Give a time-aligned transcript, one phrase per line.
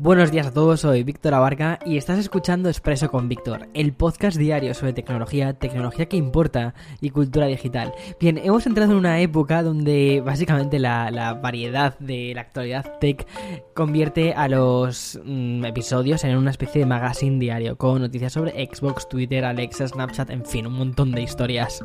[0.00, 4.36] Buenos días a todos, soy Víctor Abarca y estás escuchando Expreso con Víctor, el podcast
[4.36, 7.92] diario sobre tecnología, tecnología que importa y cultura digital.
[8.20, 13.26] Bien, hemos entrado en una época donde básicamente la, variedad de la actualidad tech
[13.74, 19.08] convierte a los mm, episodios en una especie de magazine diario con noticias sobre Xbox,
[19.08, 21.84] Twitter, Alexa, Snapchat, en fin, un montón de historias.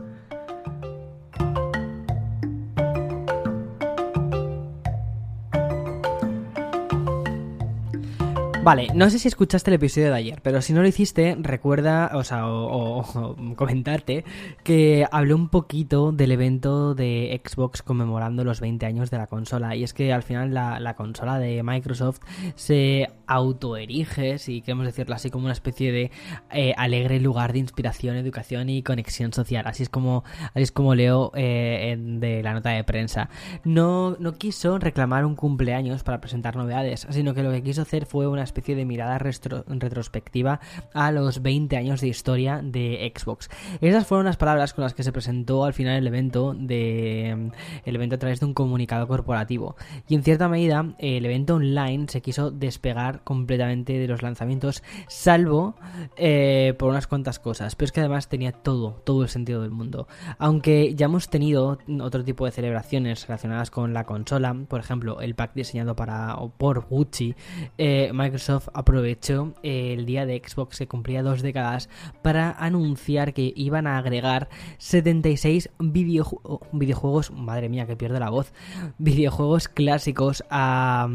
[8.64, 12.12] Vale, no sé si escuchaste el episodio de ayer, pero si no lo hiciste, recuerda,
[12.14, 14.24] o sea, o, comentarte
[14.64, 19.76] que hablé un poquito del evento de Xbox conmemorando los 20 años de la consola.
[19.76, 22.22] Y es que al final la, consola de Microsoft
[22.56, 26.12] se autoerige, si queremos decirlo así, como una especie de
[26.52, 29.66] eh, alegre lugar de inspiración, educación y conexión social.
[29.68, 33.30] Así es como, así es como leo eh, de la nota de prensa.
[33.64, 38.06] No, no quiso reclamar un cumpleaños para presentar novedades, sino que lo que quiso hacer
[38.06, 40.60] fue una especie de mirada retrospectiva
[40.94, 43.50] a los 20 años de historia de Xbox.
[43.82, 47.52] Esas fueron las palabras con las que se presentó al final el evento de
[47.86, 49.76] el evento a través de un comunicado corporativo.
[50.08, 55.76] Y en cierta medida el evento online se quiso despegar completamente de los lanzamientos, salvo
[56.18, 57.76] eh, por unas cuantas cosas.
[57.76, 60.08] Pero es que además tenía todo, todo el sentido del mundo.
[60.38, 65.36] Aunque ya hemos tenido otro tipo de celebraciones relacionadas con la consola, por ejemplo, el
[65.36, 67.36] pack diseñado para o por Gucci,
[67.78, 71.90] eh, Microsoft aprovechó el día de Xbox que cumplía dos décadas
[72.22, 78.54] para anunciar que iban a agregar 76 videojuegos, madre mía que pierdo la voz,
[78.98, 81.08] videojuegos clásicos a,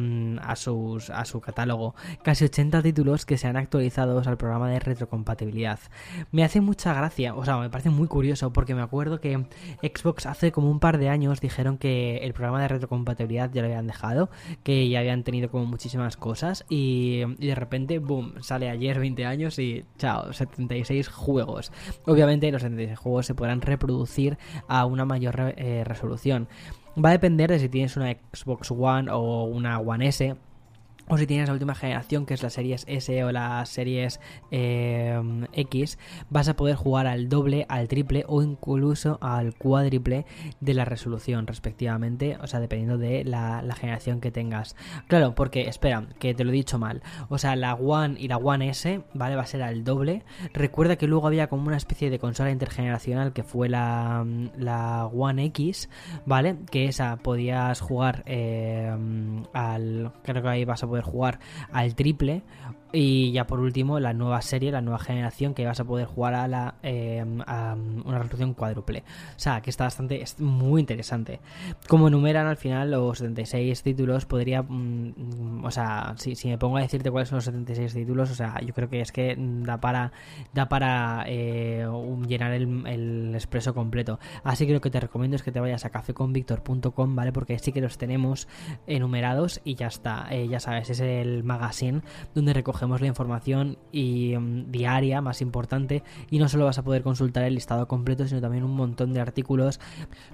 [0.57, 1.88] sus, a su catálogo,
[2.23, 5.79] casi 80 títulos que se han actualizado al programa de retrocompatibilidad.
[6.33, 9.47] Me hace mucha gracia, o sea, me parece muy curioso porque me acuerdo que
[9.83, 13.69] Xbox hace como un par de años dijeron que el programa de retrocompatibilidad ya lo
[13.69, 14.31] habían dejado,
[14.63, 19.59] que ya habían tenido como muchísimas cosas y de repente, boom, sale ayer 20 años
[19.59, 21.73] y chao, 76 juegos.
[22.07, 24.39] Obviamente los 76 juegos se podrán reproducir
[24.69, 26.49] a una mayor eh, resolución.
[27.03, 30.35] Va a depender de si tienes una Xbox One o una One S
[31.09, 34.21] o si tienes la última generación, que es la series S o las series
[34.51, 35.21] eh,
[35.53, 35.99] X,
[36.31, 40.27] vas a poder jugar al doble, al triple o incluso al cuádruple
[40.61, 42.37] de la resolución, respectivamente.
[42.41, 44.77] O sea, dependiendo de la, generación que tengas.
[45.07, 47.03] Claro, porque, espera, que te lo he dicho mal.
[47.29, 49.37] O sea, la One y la One S, ¿vale?
[49.37, 50.25] Va a ser al doble.
[50.53, 54.27] Recuerda que luego había como una especie de consola intergeneracional que fue la,
[54.57, 55.89] la One X,
[56.27, 56.57] ¿vale?
[56.71, 58.91] Que esa podías jugar eh,
[59.53, 60.13] al.
[60.23, 61.39] Creo que ahí vas a poder jugar
[61.73, 62.43] al triple
[62.93, 66.35] y ya por último, la nueva serie, la nueva generación, que vas a poder jugar
[66.35, 69.05] a, la, em, una resolución cuádruple.
[69.37, 71.41] O sea, que está bastante, es muy interesante.
[71.87, 76.79] Como enumeran al final los 76 títulos, podría, mm, o sea, si, si, me pongo
[76.79, 79.79] a decirte cuáles son los 76 títulos, o sea, yo creo que es que da
[79.81, 80.13] para,
[80.55, 81.87] da para eh,
[82.27, 84.19] llenar el, el, expreso completo.
[84.45, 87.33] Así que lo que te recomiendo es que te vayas a cafeconvictor.com, ¿vale?
[87.33, 88.49] Porque sí que los tenemos
[88.87, 90.27] enumerados y ya está.
[90.31, 92.01] Eh, ya sabes, es el magazine
[92.35, 97.03] donde recogemos cogemos la información mm, diaria más importante y no solo vas a poder
[97.03, 99.81] consultar el listado completo, sino también un montón de artículos,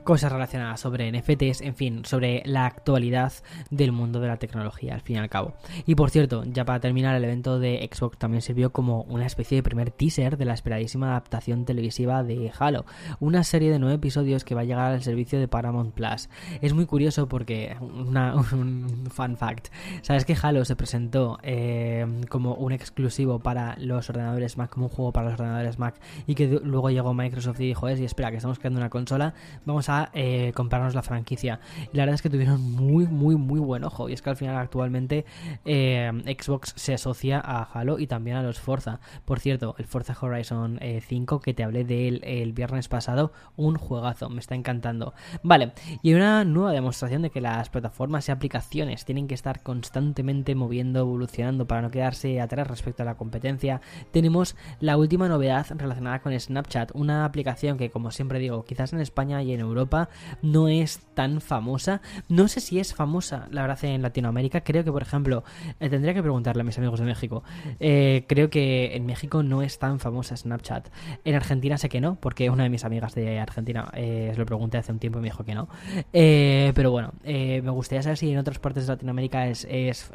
[0.03, 3.33] cosas relacionadas sobre NFTs, en fin, sobre la actualidad
[3.71, 5.55] del mundo de la tecnología, al fin y al cabo.
[5.87, 9.57] Y por cierto, ya para terminar, el evento de Xbox también sirvió como una especie
[9.57, 12.85] de primer teaser de la esperadísima adaptación televisiva de Halo,
[13.21, 16.29] una serie de nueve episodios que va a llegar al servicio de Paramount Plus.
[16.61, 19.69] Es muy curioso porque, una, un fun fact,
[20.03, 24.91] sabes que Halo se presentó eh, como un exclusivo para los ordenadores Mac, como un
[24.91, 25.95] juego para los ordenadores Mac,
[26.27, 29.35] y que luego llegó Microsoft y dijo, es, y espera, que estamos creando una consola,
[29.65, 31.61] vamos a eh, comprarnos la franquicia.
[31.93, 34.57] La verdad es que tuvieron muy, muy, muy buen ojo, y es que al final
[34.57, 35.25] actualmente
[35.65, 38.99] eh, Xbox se asocia a Halo y también a los Forza.
[39.25, 43.31] Por cierto, el Forza Horizon 5, eh, que te hablé de él el viernes pasado,
[43.55, 45.15] un juegazo, me está encantando.
[45.45, 45.71] Vale,
[46.03, 50.99] y una nueva demostración de que las plataformas y aplicaciones tienen que estar constantemente moviendo,
[50.99, 53.81] evolucionando para no quedarse atrás respecto a la competencia,
[54.11, 59.01] tenemos la última novedad relacionada con Snapchat, una aplicación que como siempre digo, quizás en
[59.01, 60.09] España y en Europa
[60.43, 62.01] no es tan famosa.
[62.29, 65.45] No sé si es famosa, la verdad, en Latinoamérica, creo que por ejemplo,
[65.81, 67.43] eh, tendría que preguntarle a mis amigos de México.
[67.81, 70.89] Eh, creo que en México no es tan famosa Snapchat.
[71.25, 74.47] En Argentina sé que no, porque una de mis amigas de Argentina eh, se lo
[74.47, 75.69] pregunté hace un tiempo y me dijo que no.
[76.13, 80.11] pero bueno, me gustaría saber si en otras partes de Latinoamérica es, es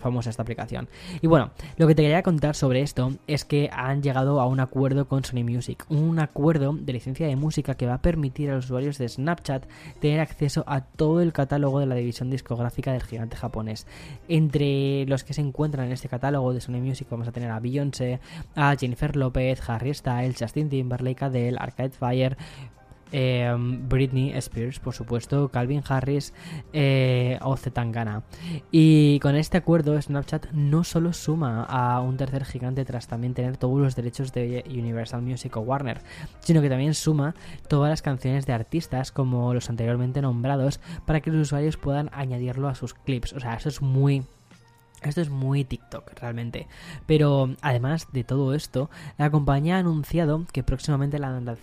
[0.00, 0.88] famosa esta aplicación.
[1.20, 1.39] Y bueno,
[1.76, 5.24] lo que te quería contar sobre esto es que han llegado a un acuerdo con
[5.24, 5.84] Sony Music.
[5.88, 9.64] Un acuerdo de licencia de música que va a permitir a los usuarios de Snapchat
[10.00, 13.86] tener acceso a todo el catálogo de la división discográfica del gigante japonés.
[14.28, 17.60] Entre los que se encuentran en este catálogo de Sony Music vamos a tener a
[17.60, 18.20] Beyoncé,
[18.54, 22.36] a Jennifer Lopez, Harry Styles, Justin Timberlake, Adele, Arcade Fire,
[23.12, 26.32] eh, Britney Spears, por supuesto, Calvin Harris
[26.72, 28.22] eh, o Zetangana.
[28.70, 33.56] Y con este acuerdo, Snapchat no solo suma a un tercer gigante tras también tener
[33.56, 36.00] todos los derechos de Universal Music o Warner,
[36.40, 37.34] sino que también suma
[37.68, 42.68] todas las canciones de artistas como los anteriormente nombrados para que los usuarios puedan añadirlo
[42.68, 43.32] a sus clips.
[43.32, 44.24] O sea, eso es muy
[45.02, 46.66] esto es muy TikTok realmente.
[47.06, 51.18] Pero además de todo esto, la compañía ha anunciado que próximamente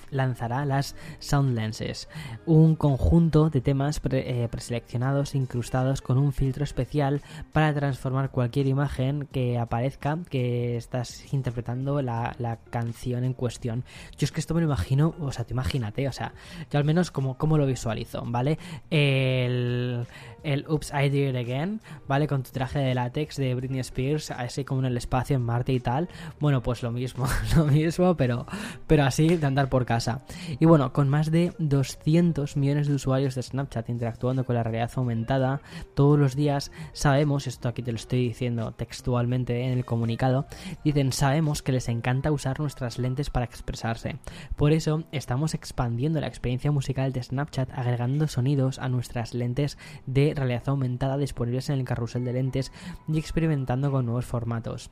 [0.10, 2.10] lanzará las Sound Lenses,
[2.46, 7.22] un conjunto de temas eh, preseleccionados incrustados con un filtro especial
[7.54, 12.36] para transformar cualquier imagen que aparezca que estás interpretando la,
[12.70, 13.84] canción en cuestión.
[14.18, 16.34] Yo es que esto me lo imagino, o sea, te imagínate, o sea,
[16.72, 18.58] yo al menos como, como lo visualizo, ¿vale?
[18.90, 20.08] El
[20.48, 22.26] el Oops, I Did It Again, ¿vale?
[22.28, 25.74] Con tu traje de látex de Britney Spears, así como en el espacio en Marte
[25.74, 26.08] y tal.
[26.40, 27.26] Bueno, pues lo mismo,
[27.56, 28.46] lo mismo, pero,
[28.88, 30.22] pero así de andar por casa.
[30.60, 34.92] Y bueno, con más de 200 millones de usuarios de Snapchat interactuando con la realidad
[34.96, 35.62] aumentada
[35.94, 40.46] todos los días, sabemos, esto aquí te lo estoy diciendo textualmente en el comunicado,
[40.84, 44.18] dicen, sabemos que les encanta usar nuestras lentes para expresarse.
[44.56, 50.34] Por eso estamos expandiendo la experiencia musical de Snapchat agregando sonidos a nuestras lentes de
[50.36, 52.72] realidad aumentada disponibles en el carrusel de lentes
[53.20, 54.90] experimentando con nuevos formatos.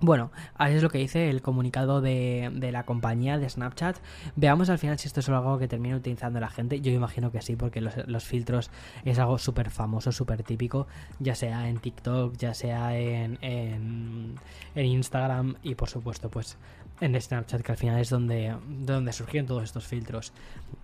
[0.00, 3.96] Bueno, así es lo que dice el comunicado de, la compañía de Snapchat.
[4.36, 6.80] Veamos al final si esto es algo que termina utilizando la gente.
[6.80, 8.70] Yo imagino que sí, porque los, filtros
[9.04, 10.86] es algo súper famoso, súper típico,
[11.18, 14.38] ya sea en TikTok, ya sea en,
[14.76, 16.58] Instagram y por supuesto pues
[17.00, 20.32] en Snapchat, que al final es donde, donde surgieron todos estos filtros.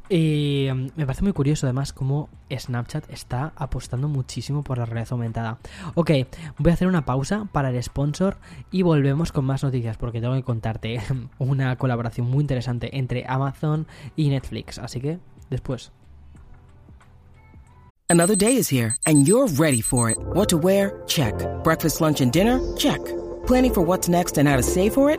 [0.09, 5.09] Y mm, me parece muy curioso además cómo Snapchat está apostando muchísimo por la realidad
[5.13, 5.59] aumentada.
[5.95, 6.11] Ok,
[6.59, 8.37] voy a hacer una pausa para el sponsor
[8.71, 11.01] y volvemos con más noticias porque tengo que contarte
[11.39, 13.87] una colaboración muy interesante entre Amazon
[14.17, 14.79] y Netflix.
[14.79, 15.19] Así que
[15.51, 15.93] después.
[18.11, 20.19] Another day is here and you're ready for it.
[20.35, 21.03] What to wear?
[21.07, 21.35] Check.
[21.65, 22.61] Breakfast, lunch and dinner?
[22.77, 23.01] Check.
[23.47, 25.19] Planning for what's next and how to save for it?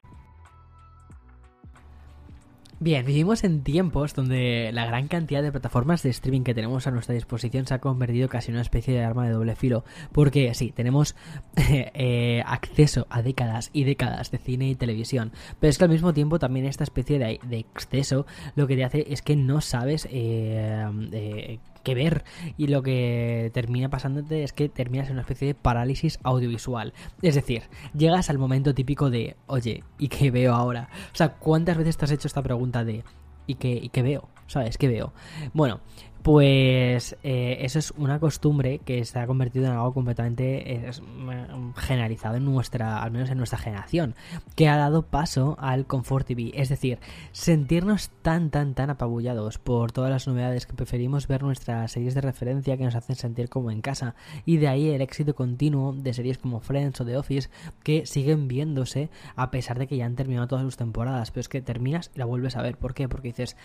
[2.83, 6.91] Bien, vivimos en tiempos donde la gran cantidad de plataformas de streaming que tenemos a
[6.91, 9.83] nuestra disposición se ha convertido casi en una especie de arma de doble filo.
[10.11, 11.15] Porque sí, tenemos
[11.55, 15.31] eh, acceso a décadas y décadas de cine y televisión.
[15.59, 18.25] Pero es que al mismo tiempo también esta especie de, exceso
[18.55, 22.23] lo que te hace es que no sabes eh, eh, que ver
[22.57, 26.93] y lo que termina pasándote es que terminas en una especie de parálisis audiovisual.
[27.21, 27.63] Es decir,
[27.95, 30.89] llegas al momento típico de, oye, ¿y qué veo ahora?
[31.13, 33.03] O sea, ¿cuántas veces te has hecho esta pregunta de,
[33.47, 34.29] ¿y qué, y qué veo?
[34.51, 34.77] ¿Sabes?
[34.77, 35.13] ¿Qué veo?
[35.53, 35.79] Bueno,
[36.23, 42.35] pues eh, eso es una costumbre que se ha convertido en algo completamente mm, generalizado
[42.35, 44.13] en nuestra, al menos en nuestra generación,
[44.55, 46.99] que ha dado paso al Comfort TV, es decir,
[47.31, 52.21] sentirnos tan, tan, tan apabullados por todas las novedades que preferimos ver nuestras series de
[52.21, 54.15] referencia que nos hacen sentir como en casa,
[54.45, 57.49] y de ahí el éxito continuo de series como Friends o The Office
[57.83, 61.47] que siguen viéndose a pesar de que ya han terminado todas sus temporadas, pero es
[61.49, 63.07] que terminas y la vuelves a ver, ¿por qué?
[63.07, 63.55] Porque dices,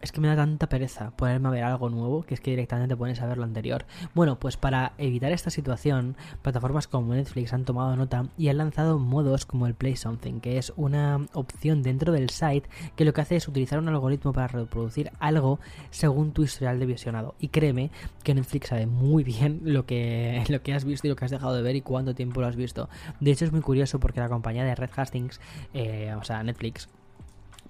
[0.00, 2.94] es que me da tanta pereza ponerme a ver algo nuevo que es que directamente
[2.94, 3.86] te pones a ver lo anterior.
[4.14, 8.98] Bueno, pues para evitar esta situación, plataformas como Netflix han tomado nota y han lanzado
[8.98, 13.20] modos como el Play Something, que es una opción dentro del site que lo que
[13.20, 15.58] hace es utilizar un algoritmo para reproducir algo
[15.90, 17.34] según tu historial de visionado.
[17.38, 17.90] Y créeme
[18.22, 21.30] que Netflix sabe muy bien lo que, lo que has visto y lo que has
[21.30, 22.88] dejado de ver y cuánto tiempo lo has visto.
[23.20, 25.40] De hecho es muy curioso porque la compañía de Red Hastings,
[25.74, 26.88] eh, o sea Netflix,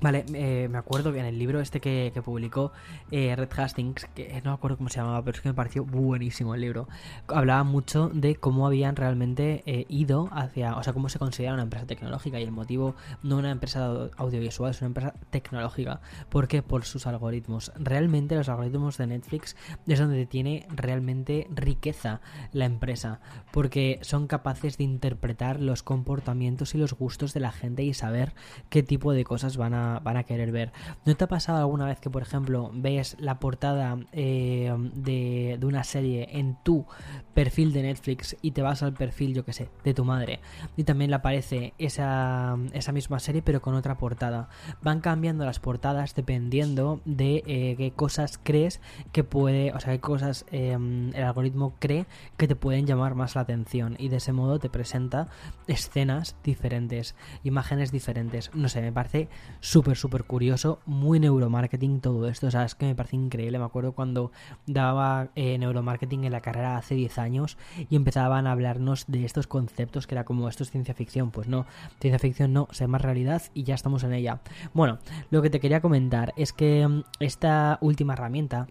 [0.01, 2.71] Vale, eh, me acuerdo que en el libro este que, publicó
[3.11, 5.85] eh, Red Hastings, que no me acuerdo cómo se llamaba, pero es que me pareció
[5.85, 6.89] buenísimo el libro,
[7.27, 11.65] hablaba mucho de cómo habían realmente eh, ido hacia, o sea, cómo se considera una
[11.65, 16.01] empresa tecnológica y el motivo no una empresa audiovisual, es una empresa tecnológica.
[16.29, 16.63] ¿Por qué?
[16.63, 17.73] Por sus algoritmos.
[17.77, 19.57] Realmente los algoritmos de Netflix
[19.89, 22.21] es donde tiene realmente riqueza
[22.53, 27.83] la empresa, porque son capaces de interpretar los comportamientos y los gustos de la gente
[27.83, 28.35] y saber
[28.69, 30.73] qué tipo de cosas van a van a querer ver.
[31.05, 35.85] ¿No te ha pasado alguna vez que, por ejemplo, ves la portada eh, de, una
[35.85, 36.87] serie en tu
[37.35, 40.41] perfil de Netflix y te vas al perfil, yo que sé, de tu madre
[40.77, 44.49] y también le aparece esa, esa misma serie pero con otra portada?
[44.83, 48.81] Van cambiando las portadas dependiendo de eh, qué cosas crees
[49.13, 53.35] que puede, o sea, qué cosas em, el algoritmo cree que te pueden llamar más
[53.35, 55.29] la atención y de ese modo te presenta
[55.67, 57.15] escenas diferentes,
[57.45, 58.51] imágenes diferentes.
[58.55, 59.29] No sé, me parece
[59.61, 63.65] súper, súper curioso, muy neuromarketing todo esto, o sea, es que me parece increíble, me
[63.65, 64.33] acuerdo cuando
[64.67, 67.59] daba eh, neuromarketing en la carrera hace 10 años
[67.89, 71.49] y empezaban a hablarnos de estos conceptos que era como esto es ciencia ficción, pues
[71.49, 71.67] no,
[72.01, 74.41] ciencia ficción no, se más realidad y ya estamos en ella.
[74.75, 74.99] Bueno,
[75.31, 78.67] lo que te quería comentar es que mm, esta última herramienta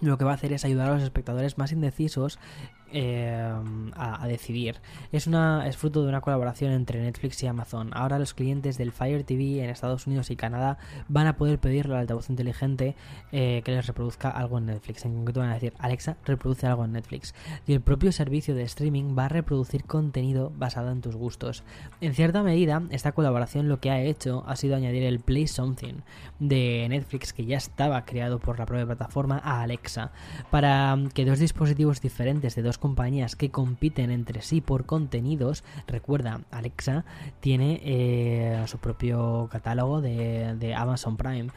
[0.00, 2.38] lo que va a hacer es ayudar a los espectadores más indecisos
[2.92, 3.52] eh,
[3.94, 4.76] a, decidir.
[5.12, 7.90] Es, una, es fruto de una colaboración entre Netflix y Amazon.
[7.94, 10.78] Ahora los clientes del Fire TV en Estados Unidos y Canadá
[11.08, 12.96] van a poder pedirle al altavoz inteligente
[13.32, 15.04] eh, que les reproduzca algo en Netflix.
[15.04, 17.34] En concreto van a decir, Alexa, reproduce algo en Netflix.
[17.66, 21.64] Y el propio servicio de streaming va a reproducir contenido basado en tus gustos.
[22.00, 25.94] En cierta medida, esta colaboración lo que ha hecho ha sido añadir el Play Something
[26.38, 30.12] de Netflix que ya estaba creado por la propia plataforma a Alexa
[30.50, 36.40] para que dos dispositivos diferentes de dos compañías que compiten entre sí por contenidos, recuerda,
[36.50, 37.04] Alexa
[37.40, 41.50] tiene eh, su propio catálogo de, Amazon Prime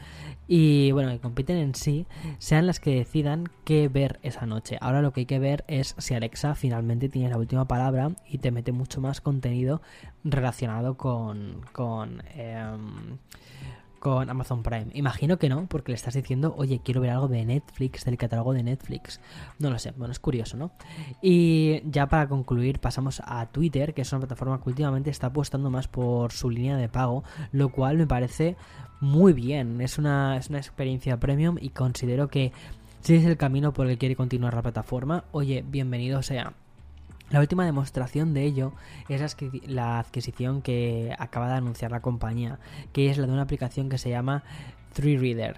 [0.48, 2.06] y bueno, que compiten en sí,
[2.38, 4.78] sean las que decidan qué ver esa noche.
[4.80, 8.38] Ahora lo que hay que ver es si Alexa finalmente tiene la última palabra y
[8.38, 9.82] te mete mucho más contenido
[10.24, 12.22] relacionado con...
[12.34, 13.18] em,
[14.02, 14.88] con Amazon Prime.
[14.94, 18.52] Imagino que no, porque le estás diciendo, oye, quiero ver algo de Netflix, del catálogo
[18.52, 19.20] de Netflix.
[19.60, 20.72] No lo sé, bueno, es curioso, ¿no?
[21.22, 25.70] Y ya para concluir, pasamos a Twitter, que es una plataforma que últimamente está apostando
[25.70, 28.56] más por su línea de pago, lo cual me parece
[29.00, 29.80] muy bien.
[29.80, 32.50] Es una, es una experiencia premium y considero que
[33.02, 36.54] si es el camino por el que quiere continuar la plataforma, oye, bienvenido sea.
[37.32, 38.74] La última demostración de ello
[39.08, 39.36] es
[39.66, 42.58] la adquisición que acaba de anunciar la compañía,
[42.92, 44.44] que es la de una aplicación que se llama
[44.94, 45.56] 3Reader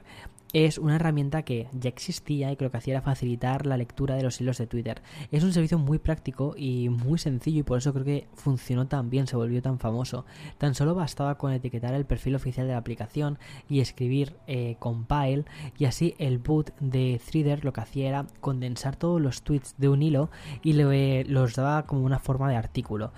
[0.55, 4.15] es una herramienta que ya existía y que lo que hacía era facilitar la lectura
[4.15, 5.03] de los hilos de Twitter.
[5.33, 9.11] Es un servicio muy práctico y muy sencillo y por eso creo que funcionó tan
[9.11, 10.25] bien, se volvió tan famoso.
[10.57, 13.37] Tan solo bastaba con etiquetar el perfil oficial de la aplicación
[13.69, 15.45] y escribir eh, compile
[15.77, 19.89] y así el boot de Threader lo que hacía era condensar todos los tweets de
[19.89, 20.31] un hilo
[20.63, 23.13] y los daba como una forma de artículo.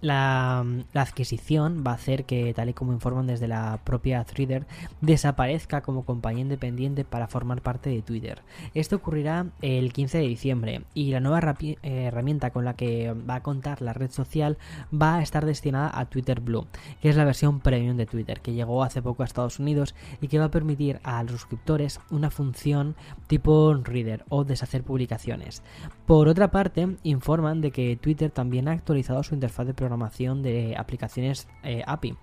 [0.00, 0.64] La,
[0.94, 4.66] adquisición va a hacer que, tal y como informan desde la propia Threader,
[5.00, 8.42] desaparezca como compañía independiente para formar parte de Twitter.
[8.74, 13.36] Esto ocurrirá el 15 de diciembre y la nueva eh, herramienta con la que va
[13.36, 14.56] a contar la red social
[14.92, 16.66] va a estar destinada a Twitter Blue,
[17.00, 20.28] que es la versión premium de Twitter que llegó hace poco a Estados Unidos y
[20.28, 22.94] que va a permitir a los suscriptores una función
[23.26, 25.62] tipo Reader o deshacer publicaciones.
[26.06, 30.74] Por otra parte, informan de que Twitter también ha actualizado su interfaz de programación de
[30.76, 32.16] aplicaciones eh, API.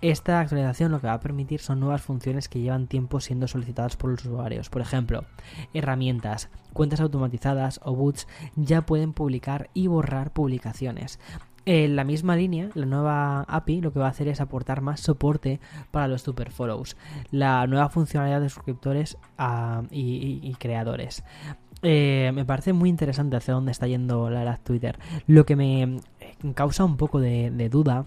[0.00, 3.96] Esta actualización lo que va a permitir son nuevas funciones que llevan tiempo siendo solicitadas
[3.96, 4.70] por los usuarios.
[4.70, 5.24] Por ejemplo,
[5.74, 8.26] herramientas, cuentas automatizadas o boots
[8.56, 11.18] ya pueden publicar y borrar publicaciones.
[11.64, 15.00] En la misma línea, la nueva API lo que va a hacer es aportar más
[15.00, 15.60] soporte
[15.92, 16.96] para los super follows,
[17.30, 21.22] la nueva funcionalidad de suscriptores ah, y, creadores.
[21.82, 24.98] Eh, me parece muy interesante hacia dónde está yendo la edad Twitter.
[25.26, 26.00] Lo que me
[26.54, 28.06] causa un poco de, duda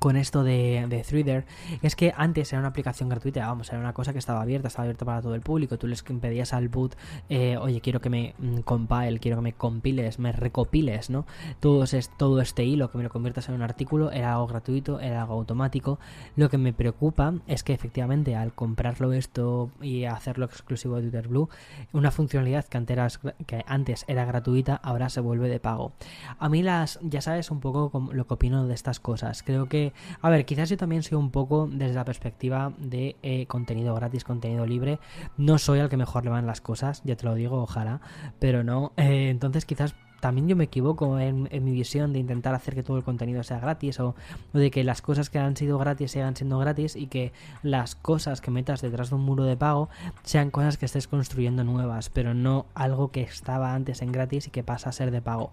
[0.00, 1.44] con esto de, de
[1.82, 4.84] es que antes era una aplicación gratuita, vamos, era una cosa que estaba abierta, estaba
[4.84, 5.78] abierta para todo el público.
[5.78, 6.96] Tú les pedías al boot,
[7.28, 11.26] eh, oye, quiero que me mm, compile, quiero que me compiles, me recopiles, ¿no?
[11.60, 15.00] Todo, es, todo este hilo, que me lo conviertas en un artículo, era algo gratuito,
[15.00, 15.98] era algo automático.
[16.34, 21.28] Lo que me preocupa es que efectivamente al comprarlo esto y hacerlo exclusivo de Twitter
[21.28, 21.50] Blue,
[21.92, 23.08] una funcionalidad que antes, era,
[23.46, 25.92] que antes era gratuita, ahora se vuelve de pago.
[26.38, 29.42] A mí las, ya sabes un poco lo que opino de estas cosas.
[29.42, 29.89] Creo que
[30.20, 34.24] a ver, quizás yo también soy un poco desde la perspectiva de eh, contenido gratis,
[34.24, 34.98] contenido libre.
[35.36, 38.00] No soy al que mejor le van las cosas, ya te lo digo, ojalá,
[38.38, 38.92] pero no.
[38.96, 42.96] Eh, entonces quizás también yo me equivoco en, mi visión de intentar hacer que todo
[42.98, 44.14] el contenido sea gratis o,
[44.52, 47.32] de que las cosas que han sido gratis sigan siendo gratis y que
[47.62, 49.88] las cosas que metas detrás de un muro de pago
[50.22, 54.50] sean cosas que estés construyendo nuevas, pero no algo que estaba antes en gratis y
[54.50, 55.52] que pasa a ser de pago.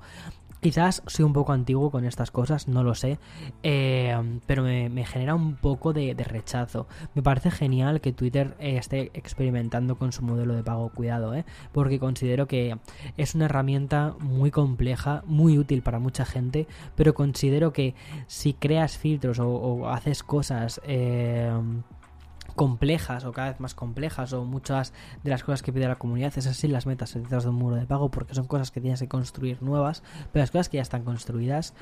[0.67, 3.19] Quizás soy un poco antiguo con estas cosas, no lo sé,
[3.63, 4.13] eh,
[4.47, 6.87] pero me, genera un poco de, rechazo.
[7.15, 11.45] Me parece genial que Twitter eh, esté experimentando con su modelo de pago, cuidado, eh,
[11.71, 12.77] porque considero que
[13.15, 17.95] es una herramienta muy compleja, muy útil para mucha gente, pero considero que
[18.27, 20.81] si creas filtros o, haces cosas
[22.57, 24.91] complejas o cada vez más complejas o muchas
[25.23, 27.75] de las cosas que pide la comunidad es así las metas detrás de un muro
[27.75, 30.01] de pago porque son cosas que tienes que construir nuevas
[30.33, 31.75] pero las cosas que ya están construidas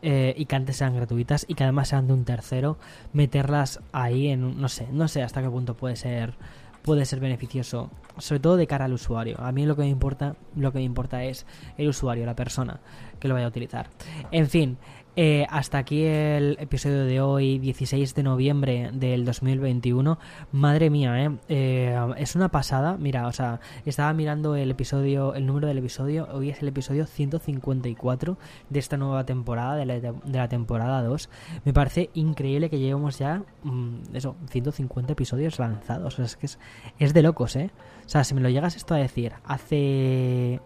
[0.00, 2.78] eh, y que antes sean gratuitas y que además sean de un tercero
[3.12, 6.34] meterlas ahí en no sé no sé hasta qué punto puede ser
[6.82, 9.40] puede ser beneficioso sobre todo de cara al usuario.
[9.40, 11.46] A mí lo que me importa lo que me importa es
[11.78, 12.80] el usuario la persona
[13.20, 13.88] que lo vaya a utilizar.
[14.30, 14.78] En fin
[15.14, 20.18] eh, hasta aquí el episodio de hoy, 16 de noviembre del 2021.
[20.52, 21.30] Madre mía, ¿eh?
[21.48, 22.14] ¿eh?
[22.16, 22.96] Es una pasada.
[22.96, 26.28] Mira, o sea, estaba mirando el episodio, el número del episodio.
[26.32, 28.38] Hoy es el episodio 154
[28.70, 31.28] de esta nueva temporada, de la, de la temporada 2.
[31.66, 36.14] Me parece increíble que llevemos ya, mm, eso, 150 episodios lanzados.
[36.14, 36.58] O sea, es que es,
[36.98, 37.70] es de locos, ¿eh?
[38.06, 40.60] O sea, si me lo llegas esto a decir hace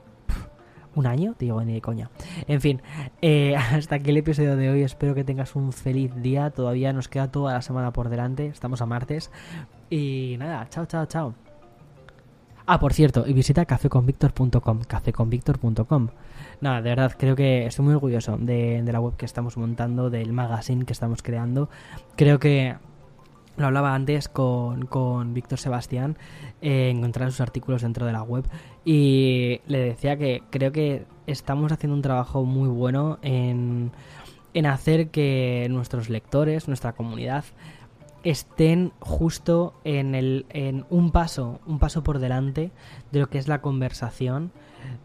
[0.97, 2.11] un año, digo, ni de coña.
[2.49, 2.83] En fin,
[3.23, 4.83] eh, hasta aquí el episodio de hoy.
[4.83, 6.51] Espero que tengas un feliz día.
[6.51, 8.47] Todavía nos queda toda la semana por delante.
[8.47, 9.31] Estamos a martes.
[9.91, 11.35] Y nada, chao, chao, chao.
[12.69, 16.09] Ah, por cierto, y visita cafeconvictor.com, cafeconvictor.com.
[16.61, 20.11] Nada, de verdad, creo que estoy muy orgulloso de, de la web que estamos montando,
[20.11, 21.69] del magazine que estamos creando.
[22.17, 22.75] Creo que
[23.57, 26.17] lo hablaba antes con, con Víctor Sebastián,
[26.61, 28.45] eh, encontrar sus artículos dentro de la web
[28.85, 33.91] y le decía que creo que estamos haciendo un trabajo muy bueno en,
[34.55, 37.45] en hacer que nuestros lectores, nuestra comunidad,
[38.27, 42.73] estén justo en, el, en un paso, un paso por delante
[43.13, 44.51] de lo que es la conversación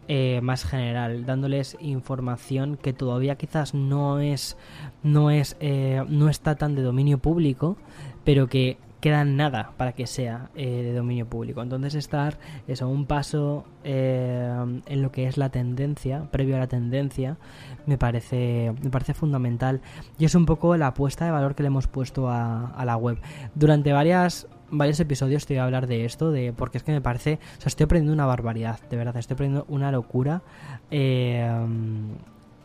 [0.08, 4.56] eh, más general, dándoles información que todavía quizás no es,
[5.04, 7.76] no es, eh, no está tan de dominio público,
[8.24, 11.60] pero que queda nada para que sea eh, de dominio público.
[11.60, 12.38] Entonces estar
[12.68, 17.36] eso, un paso eh, en lo que es la tendencia, previo a la tendencia,
[17.84, 19.80] me parece, me parece fundamental.
[20.18, 22.96] Y es un poco la apuesta de valor que le hemos puesto a, a la
[22.96, 23.18] web.
[23.54, 27.02] Durante varias varios episodios te voy a hablar de esto, de porque es que me
[27.02, 30.42] parece, o sea, estoy aprendiendo una barbaridad, de verdad, estoy aprendiendo una locura.
[30.90, 31.46] Eh,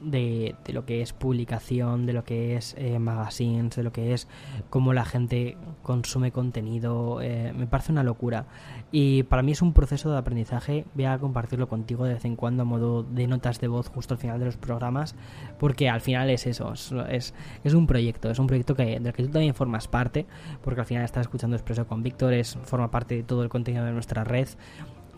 [0.01, 4.27] de, lo que es publicación, de lo que es eh, magazines, de lo que es
[4.69, 7.21] cómo la gente consume contenido.
[7.21, 8.45] Eh, me parece una locura.
[8.91, 10.85] Y para mí es un proceso de aprendizaje.
[10.93, 14.13] Voy a compartirlo contigo de vez en cuando a modo de notas de voz justo
[14.13, 15.15] al final de los programas,
[15.59, 17.33] porque al final es eso, es,
[17.63, 20.25] es un proyecto, es un proyecto que, del que tú también formas parte,
[20.63, 23.85] porque al final estás escuchando Expreso con Víctor, es, forma parte de todo el contenido
[23.85, 24.47] de nuestra red.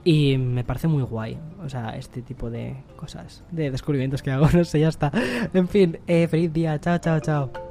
[0.03, 4.47] Y me parece muy guay, o sea, este tipo de cosas, de descubrimientos que hago,
[4.53, 5.11] no sé, ya está.
[5.53, 7.68] En fin, eh, feliz día, chao, chao, chao.